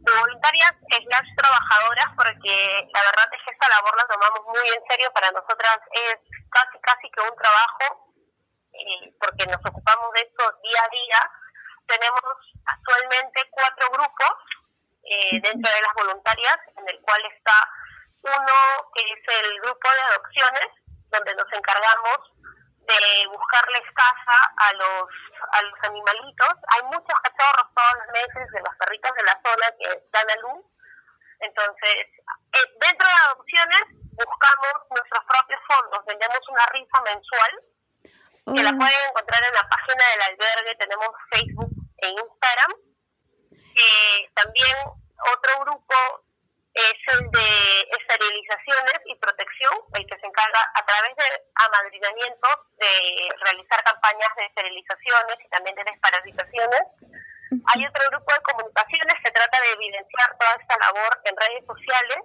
de 0.00 0.12
voluntarias 0.16 0.72
es 0.88 1.04
las 1.12 1.24
trabajadoras 1.36 2.08
porque 2.16 2.88
la 2.92 3.02
verdad 3.04 3.28
es 3.32 3.40
que 3.44 3.52
esta 3.52 3.68
labor 3.68 3.94
la 3.96 4.06
tomamos 4.08 4.40
muy 4.48 4.68
en 4.68 4.82
serio, 4.88 5.12
para 5.12 5.30
nosotras 5.30 5.76
es 5.92 6.16
casi 6.50 6.78
casi 6.80 7.10
que 7.10 7.20
un 7.20 7.36
trabajo 7.36 8.08
eh, 8.72 9.12
porque 9.20 9.46
nos 9.46 9.60
ocupamos 9.60 10.12
de 10.14 10.22
esto 10.22 10.42
día 10.62 10.80
a 10.84 10.88
día. 10.88 11.20
Tenemos 11.86 12.22
actualmente 12.64 13.48
cuatro 13.50 13.90
grupos 13.90 14.34
eh, 15.04 15.40
dentro 15.42 15.70
de 15.72 15.82
las 15.82 15.94
voluntarias, 15.94 16.58
en 16.76 16.88
el 16.88 17.00
cual 17.02 17.20
está 17.36 17.68
uno 18.22 18.56
que 18.94 19.02
es 19.02 19.44
el 19.44 19.60
grupo 19.60 19.88
de 19.90 20.00
adopciones, 20.14 20.70
donde 21.10 21.34
nos 21.34 21.52
encargamos 21.52 22.29
de 22.98 23.26
buscarles 23.28 23.86
casa 23.94 24.38
a 24.56 24.72
los 24.74 25.08
a 25.52 25.62
los 25.62 25.78
animalitos. 25.82 26.54
Hay 26.74 26.82
muchos 26.84 27.16
cachorros 27.22 27.68
todos 27.74 27.94
los 27.98 28.08
meses 28.12 28.50
de 28.52 28.60
los 28.60 28.74
perritos 28.78 29.10
de 29.14 29.24
la 29.24 29.40
zona 29.44 29.66
que 29.78 29.88
dan 30.12 30.30
a 30.30 30.36
luz. 30.42 30.64
Entonces, 31.40 31.96
eh, 32.52 32.68
dentro 32.80 33.06
de 33.06 33.14
adopciones 33.30 33.84
buscamos 34.12 34.74
nuestros 34.90 35.24
propios 35.24 35.60
fondos. 35.66 36.04
Vendemos 36.06 36.40
una 36.48 36.66
rifa 36.66 37.00
mensual 37.02 37.52
que 38.54 38.62
la 38.62 38.72
mm. 38.72 38.78
pueden 38.78 39.02
encontrar 39.08 39.42
en 39.46 39.54
la 39.54 39.68
página 39.68 40.04
del 40.10 40.22
albergue. 40.22 40.74
Tenemos 40.76 41.10
Facebook 41.30 41.72
e 41.98 42.08
Instagram. 42.08 42.72
Eh, 43.52 44.30
también 44.34 44.76
otro 45.34 45.64
grupo 45.64 45.94
es 46.74 46.98
el 47.14 47.30
de 47.30 47.89
esterilizaciones 48.50 49.00
y 49.06 49.14
protección, 49.16 49.74
el 49.94 50.06
que 50.06 50.18
se 50.18 50.26
encarga 50.26 50.60
a 50.74 50.84
través 50.84 51.16
de 51.16 51.28
amadrinamientos 51.54 52.56
de 52.78 53.28
realizar 53.44 53.82
campañas 53.84 54.30
de 54.36 54.46
esterilizaciones 54.46 55.36
y 55.44 55.48
también 55.48 55.76
de 55.76 55.84
desparasitaciones. 55.84 56.82
Hay 57.50 57.86
otro 57.86 58.04
grupo 58.10 58.32
de 58.32 58.42
comunicaciones 58.42 59.14
que 59.24 59.30
trata 59.32 59.60
de 59.60 59.72
evidenciar 59.72 60.38
toda 60.38 60.54
esta 60.54 60.76
labor 60.78 61.20
en 61.24 61.36
redes 61.36 61.64
sociales. 61.66 62.18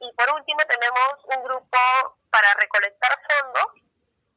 Y 0.00 0.12
por 0.12 0.34
último 0.34 0.58
tenemos 0.68 1.14
un 1.24 1.42
grupo 1.44 1.78
para 2.30 2.52
recolectar 2.54 3.16
fondos, 3.30 3.72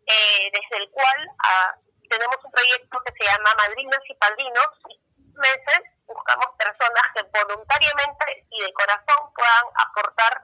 eh, 0.06 0.50
desde 0.54 0.84
el 0.84 0.90
cual 0.92 1.20
ah, 1.44 1.76
tenemos 2.10 2.38
un 2.44 2.52
proyecto 2.52 2.98
que 3.06 3.14
se 3.18 3.26
llama 3.26 3.54
Madrinas 3.58 4.02
y 4.08 4.16
Padrinos. 4.16 4.70
Meses 5.36 5.82
buscamos 6.06 6.48
personas 6.58 7.04
que 7.16 7.24
voluntariamente 7.24 8.46
y 8.50 8.62
de 8.64 8.74
corazón 8.74 9.32
puedan 9.36 9.66
aportar 9.76 10.42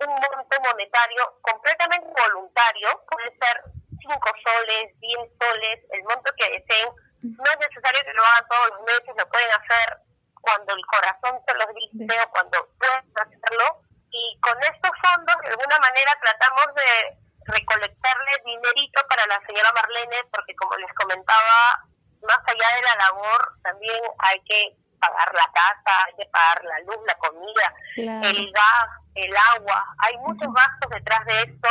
un 0.00 0.14
monto 0.14 0.60
monetario 0.60 1.38
completamente 1.42 2.08
voluntario, 2.08 2.88
puede 3.10 3.30
ser 3.38 3.62
5 4.00 4.20
soles, 4.44 5.00
10 5.00 5.18
soles, 5.40 5.78
el 5.90 6.02
monto 6.04 6.30
que 6.36 6.50
deseen. 6.50 6.88
No 7.22 7.44
es 7.44 7.58
necesario 7.58 8.00
que 8.04 8.14
lo 8.14 8.24
hagan 8.24 8.48
todos 8.48 8.68
los 8.70 8.80
meses, 8.82 9.14
lo 9.16 9.28
pueden 9.28 9.50
hacer 9.50 9.98
cuando 10.40 10.74
el 10.74 10.86
corazón 10.86 11.40
se 11.46 11.54
los 11.54 11.68
dice 11.74 12.20
o 12.22 12.30
cuando 12.30 12.68
puedan 12.78 13.04
hacerlo. 13.16 13.82
Y 14.10 14.40
con 14.40 14.56
estos 14.62 14.92
fondos, 15.02 15.36
de 15.42 15.48
alguna 15.48 15.78
manera, 15.78 16.12
tratamos 16.22 16.74
de 16.74 17.18
recolectarle 17.52 18.32
dinerito 18.44 19.02
para 19.08 19.26
la 19.26 19.40
señora 19.46 19.72
Marlene, 19.72 20.24
porque 20.32 20.54
como 20.56 20.76
les 20.76 20.92
comentaba, 20.94 21.84
más 22.22 22.40
allá 22.46 22.68
de 22.76 22.82
la 22.82 22.94
labor, 22.96 23.52
también 23.62 24.00
hay 24.18 24.40
que 24.44 24.76
pagar 24.98 25.34
la 25.34 25.50
casa, 25.52 26.04
hay 26.06 26.14
que 26.18 26.30
pagar 26.30 26.64
la 26.64 26.80
luz, 26.80 26.98
la 27.06 27.14
comida, 27.14 27.74
el 27.96 28.52
gas, 28.52 28.90
el 29.14 29.36
agua. 29.56 29.84
Hay 30.06 30.16
muchos 30.18 30.52
gastos 30.52 30.90
detrás 30.90 31.24
de 31.26 31.42
esto 31.42 31.68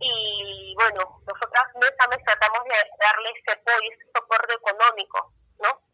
y 0.00 0.74
bueno, 0.76 1.20
nosotras 1.26 1.64
mes 1.74 1.92
a 1.98 2.08
mes 2.08 2.18
tratamos 2.24 2.64
de 2.64 2.76
darle 3.00 3.30
ese 3.30 3.58
apoyo, 3.58 3.90
ese 3.92 4.10
soporte 4.14 4.54
económico, 4.54 5.32
¿no? 5.58 5.88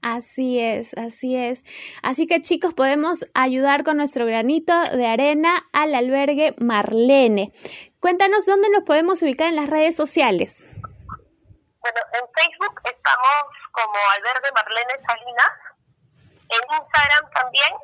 Así 0.00 0.60
es, 0.60 0.96
así 0.96 1.36
es. 1.36 1.64
Así 2.02 2.26
que 2.26 2.40
chicos, 2.40 2.72
podemos 2.72 3.26
ayudar 3.34 3.84
con 3.84 3.96
nuestro 3.96 4.26
granito 4.26 4.72
de 4.92 5.06
arena 5.06 5.68
al 5.72 5.94
albergue 5.94 6.54
Marlene. 6.58 7.52
Cuéntanos 8.00 8.46
dónde 8.46 8.70
nos 8.70 8.84
podemos 8.84 9.22
ubicar 9.22 9.48
en 9.48 9.56
las 9.56 9.68
redes 9.68 9.96
sociales. 9.96 10.64
Bueno, 11.80 12.00
en 12.12 12.26
Facebook 12.34 12.77
como 13.98 14.52
Marlene 14.54 15.06
Salinas, 15.06 15.54
en 16.48 16.62
Instagram 16.70 17.30
también, 17.32 17.74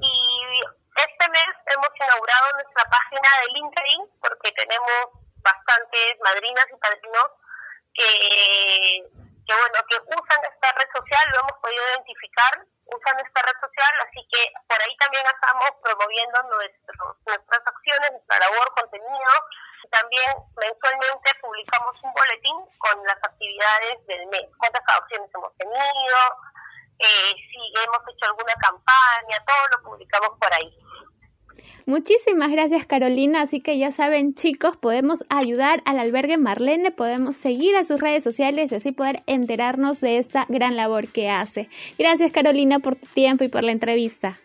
y 0.00 0.60
este 0.96 1.28
mes 1.30 1.52
hemos 1.66 1.88
inaugurado 1.96 2.52
nuestra 2.54 2.84
página 2.84 3.28
de 3.40 3.46
LinkedIn 3.54 4.00
porque 4.20 4.52
tenemos 4.52 5.08
bastantes 5.42 6.20
madrinas 6.22 6.66
y 6.70 6.76
padrinos 6.76 7.28
que, 7.94 9.08
bueno 9.48 9.80
que 9.88 9.96
usan 9.96 10.40
esta 10.44 10.72
red 10.72 10.88
social, 10.94 11.24
lo 11.32 11.40
hemos 11.40 11.58
podido 11.60 11.82
identificar, 11.96 12.64
usan 12.86 13.18
esta 13.24 13.42
red 13.42 13.58
social, 13.60 13.92
así 14.06 14.20
que 14.30 14.52
por 14.68 14.80
ahí 14.80 14.96
también 14.98 15.24
estamos 15.26 15.70
promoviendo 15.82 16.42
nuestras 16.44 17.62
acciones, 17.66 18.12
nuestra 18.12 18.38
labor, 18.38 18.74
contenido 18.74 19.32
también 19.90 20.30
mensualmente 20.56 21.30
publicamos 21.40 21.94
un 22.02 22.12
boletín 22.12 22.56
con 22.78 23.04
las 23.04 23.18
actividades 23.22 24.06
del 24.06 24.26
mes, 24.28 24.46
cuántas 24.58 24.82
adopciones 24.86 25.30
hemos 25.34 25.56
tenido, 25.56 26.18
eh, 26.98 27.32
si 27.34 27.60
hemos 27.82 28.02
hecho 28.08 28.26
alguna 28.26 28.54
campaña, 28.60 29.44
todo 29.46 29.62
lo 29.76 29.90
publicamos 29.90 30.38
por 30.38 30.52
ahí. 30.54 30.78
Muchísimas 31.84 32.50
gracias 32.50 32.86
Carolina, 32.86 33.42
así 33.42 33.60
que 33.60 33.76
ya 33.76 33.90
saben 33.90 34.34
chicos, 34.34 34.76
podemos 34.76 35.24
ayudar 35.28 35.82
al 35.84 35.98
albergue 35.98 36.36
Marlene, 36.38 36.92
podemos 36.92 37.36
seguir 37.36 37.76
a 37.76 37.84
sus 37.84 38.00
redes 38.00 38.22
sociales 38.22 38.70
y 38.70 38.76
así 38.76 38.92
poder 38.92 39.22
enterarnos 39.26 40.00
de 40.00 40.18
esta 40.18 40.46
gran 40.48 40.76
labor 40.76 41.08
que 41.08 41.28
hace. 41.28 41.68
Gracias 41.98 42.30
Carolina 42.30 42.78
por 42.78 42.94
tu 42.94 43.06
tiempo 43.06 43.42
y 43.44 43.48
por 43.48 43.64
la 43.64 43.72
entrevista. 43.72 44.38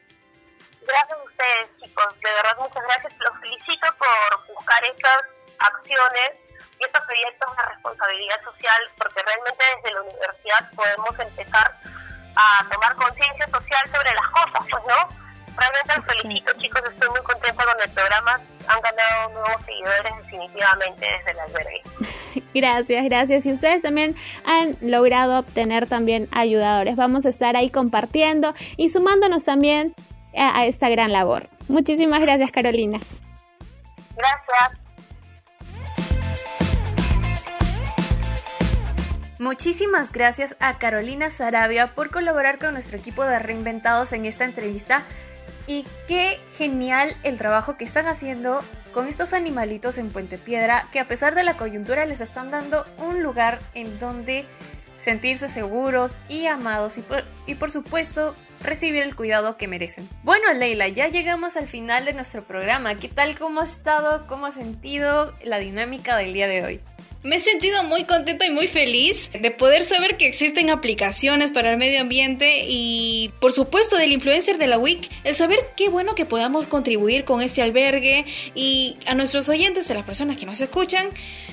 Gracias 0.88 1.20
a 1.20 1.24
ustedes 1.24 1.68
chicos, 1.82 2.08
de 2.22 2.32
verdad 2.32 2.58
muchas 2.60 2.84
gracias, 2.84 3.14
los 3.20 3.40
felicito 3.42 3.88
por 3.98 4.56
buscar 4.56 4.84
estas 4.86 5.20
acciones 5.60 6.32
y 6.80 6.86
estos 6.86 7.04
proyectos 7.04 7.58
de 7.58 7.64
responsabilidad 7.64 8.44
social 8.44 8.82
porque 8.98 9.22
realmente 9.22 9.64
desde 9.76 9.94
la 9.94 10.02
universidad 10.02 10.72
podemos 10.76 11.20
empezar 11.20 11.72
a 12.36 12.66
tomar 12.70 12.96
conciencia 12.96 13.46
social 13.48 13.84
sobre 13.92 14.14
las 14.14 14.28
cosas, 14.30 14.68
pues 14.70 14.84
no 14.88 15.28
Realmente 15.58 15.96
los 15.96 16.06
felicito 16.06 16.52
chicos, 16.60 16.82
estoy 16.88 17.10
muy 17.10 17.22
contenta 17.22 17.66
con 17.66 17.82
el 17.82 17.90
programa. 17.90 18.40
Han 18.68 18.82
ganado 18.82 19.30
nuevos 19.30 19.66
seguidores 19.66 20.14
definitivamente 20.24 21.06
desde 21.06 21.32
el 21.32 21.40
albergue. 21.40 21.82
Gracias, 22.54 23.06
gracias. 23.06 23.46
Y 23.46 23.52
ustedes 23.52 23.82
también 23.82 24.16
han 24.46 24.78
logrado 24.82 25.40
obtener 25.40 25.88
también 25.88 26.28
ayudadores. 26.32 26.96
Vamos 26.96 27.26
a 27.26 27.30
estar 27.30 27.56
ahí 27.56 27.70
compartiendo 27.70 28.54
y 28.78 28.90
sumándonos 28.90 29.44
también 29.44 29.96
a, 30.38 30.60
a 30.60 30.66
esta 30.66 30.90
gran 30.90 31.12
labor. 31.12 31.50
Muchísimas 31.68 32.22
gracias, 32.22 32.52
Carolina. 32.52 33.00
Gracias. 34.16 34.88
Muchísimas 39.40 40.12
gracias 40.12 40.56
a 40.60 40.80
Carolina 40.80 41.30
Sarabia 41.30 41.94
por 41.94 42.10
colaborar 42.10 42.58
con 42.58 42.74
nuestro 42.74 42.98
equipo 42.98 43.24
de 43.24 43.38
Reinventados 43.38 44.12
en 44.14 44.26
esta 44.26 44.46
entrevista 44.46 45.04
y 45.68 45.86
qué 46.08 46.40
genial 46.58 47.16
el 47.22 47.38
trabajo 47.38 47.78
que 47.78 47.86
están 47.86 48.08
haciendo 48.08 48.64
con 48.94 49.08
estos 49.08 49.34
animalitos 49.34 50.00
en 50.00 50.10
Puente 50.10 50.40
Piedra 50.40 50.88
que 50.92 51.00
a 51.00 51.06
pesar 51.06 51.36
de 51.36 51.44
la 51.44 51.54
coyuntura 51.54 52.06
les 52.06 52.20
están 52.20 52.50
dando 52.50 52.84
un 52.98 53.22
lugar 53.22 53.60
en 53.76 54.00
donde 54.00 54.46
sentirse 54.98 55.50
seguros 55.50 56.20
y 56.28 56.48
amados 56.48 56.98
y 56.98 57.02
por, 57.02 57.24
y 57.46 57.56
por 57.56 57.72
supuesto 57.72 58.34
recibir 58.62 59.04
el 59.04 59.16
cuidado 59.16 59.58
que 59.58 59.68
merecen. 59.68 60.08
Bueno 60.24 60.52
Leila, 60.54 60.88
ya 60.88 61.08
llegamos 61.08 61.58
al 61.58 61.68
final 61.68 62.06
de 62.06 62.14
nuestro 62.14 62.44
programa. 62.44 62.96
¿Qué 62.96 63.08
tal? 63.08 63.38
¿Cómo 63.38 63.62
ha 63.62 63.66
estado? 63.66 64.28
¿Cómo 64.28 64.48
ha 64.48 64.52
sentido 64.52 65.34
la 65.44 65.60
dinámica 65.60 66.18
del 66.18 66.34
día 66.34 66.48
de 66.48 66.66
hoy? 66.66 66.82
Me 67.24 67.38
he 67.38 67.40
sentido 67.40 67.84
muy 67.84 68.04
contenta 68.04 68.46
y 68.46 68.52
muy 68.52 68.68
feliz 68.68 69.32
de 69.34 69.50
poder 69.50 69.82
saber 69.82 70.18
que 70.18 70.28
existen 70.28 70.70
aplicaciones 70.70 71.50
para 71.50 71.72
el 71.72 71.78
medio 71.78 72.00
ambiente 72.00 72.66
y 72.68 73.34
por 73.42 73.52
supuesto 73.52 73.98
del 73.98 74.12
influencer 74.12 74.60
de 74.60 74.68
la 74.68 74.78
WIC, 74.78 75.10
el 75.24 75.34
saber 75.34 75.60
qué 75.76 75.90
bueno 75.90 76.14
que 76.14 76.26
podamos 76.26 76.68
contribuir 76.68 77.26
con 77.26 77.42
este 77.42 77.64
albergue 77.64 78.26
y 78.54 78.98
a 79.08 79.16
nuestros 79.16 79.50
oyentes, 79.50 79.90
a 79.90 79.96
las 79.96 80.06
personas 80.06 80.38
que 80.38 80.46
nos 80.46 80.62
escuchan, 80.62 81.08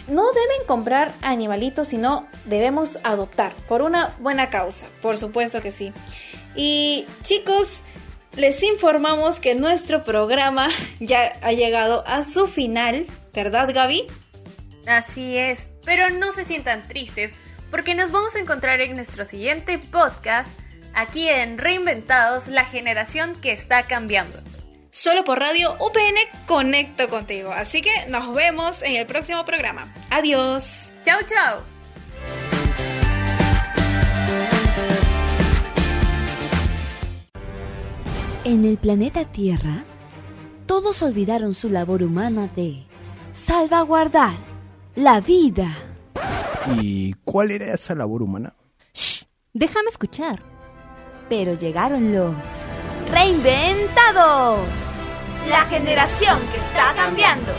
no 0.06 0.22
deben 0.32 0.66
comprar 0.66 1.14
animalitos, 1.22 1.88
sino 1.88 2.28
debemos 2.44 2.98
adoptar 3.02 3.52
por 3.66 3.80
una 3.80 4.14
buena 4.20 4.50
causa, 4.50 4.86
por 5.00 5.16
supuesto 5.16 5.62
que 5.62 5.72
sí. 5.72 5.92
Y 6.54 7.06
chicos, 7.22 7.80
les 8.36 8.62
informamos 8.62 9.40
que 9.40 9.54
nuestro 9.54 10.04
programa 10.04 10.68
ya 11.00 11.32
ha 11.40 11.52
llegado 11.52 12.06
a 12.06 12.22
su 12.22 12.46
final, 12.46 13.06
¿verdad 13.32 13.72
Gaby? 13.72 14.06
Así 14.86 15.36
es, 15.36 15.68
pero 15.84 16.10
no 16.10 16.32
se 16.32 16.44
sientan 16.44 16.86
tristes 16.86 17.32
porque 17.70 17.94
nos 17.94 18.12
vamos 18.12 18.36
a 18.36 18.38
encontrar 18.38 18.80
en 18.80 18.96
nuestro 18.96 19.24
siguiente 19.24 19.78
podcast 19.78 20.48
aquí 20.94 21.28
en 21.28 21.58
Reinventados, 21.58 22.48
la 22.48 22.64
generación 22.64 23.34
que 23.40 23.52
está 23.52 23.82
cambiando. 23.84 24.38
Solo 24.90 25.24
por 25.24 25.40
radio 25.40 25.72
UPN 25.80 26.46
conecto 26.46 27.08
contigo. 27.08 27.50
Así 27.50 27.82
que 27.82 27.90
nos 28.08 28.32
vemos 28.32 28.82
en 28.82 28.94
el 28.94 29.06
próximo 29.06 29.44
programa. 29.44 29.92
Adiós. 30.10 30.92
Chao, 31.04 31.18
chao. 31.26 31.64
En 38.44 38.64
el 38.64 38.76
planeta 38.76 39.24
Tierra, 39.24 39.84
todos 40.66 41.02
olvidaron 41.02 41.56
su 41.56 41.70
labor 41.70 42.04
humana 42.04 42.48
de 42.54 42.84
salvaguardar 43.32 44.53
la 44.94 45.20
vida. 45.20 45.76
¿Y 46.80 47.14
cuál 47.24 47.50
era 47.50 47.74
esa 47.74 47.94
labor 47.94 48.22
humana? 48.22 48.54
Shh, 48.92 49.24
déjame 49.52 49.88
escuchar. 49.88 50.42
Pero 51.28 51.54
llegaron 51.54 52.12
los 52.12 52.34
reinventados. 53.10 54.60
La 55.48 55.64
generación 55.66 56.38
que 56.52 56.56
está 56.58 56.94
cambiando. 56.94 57.52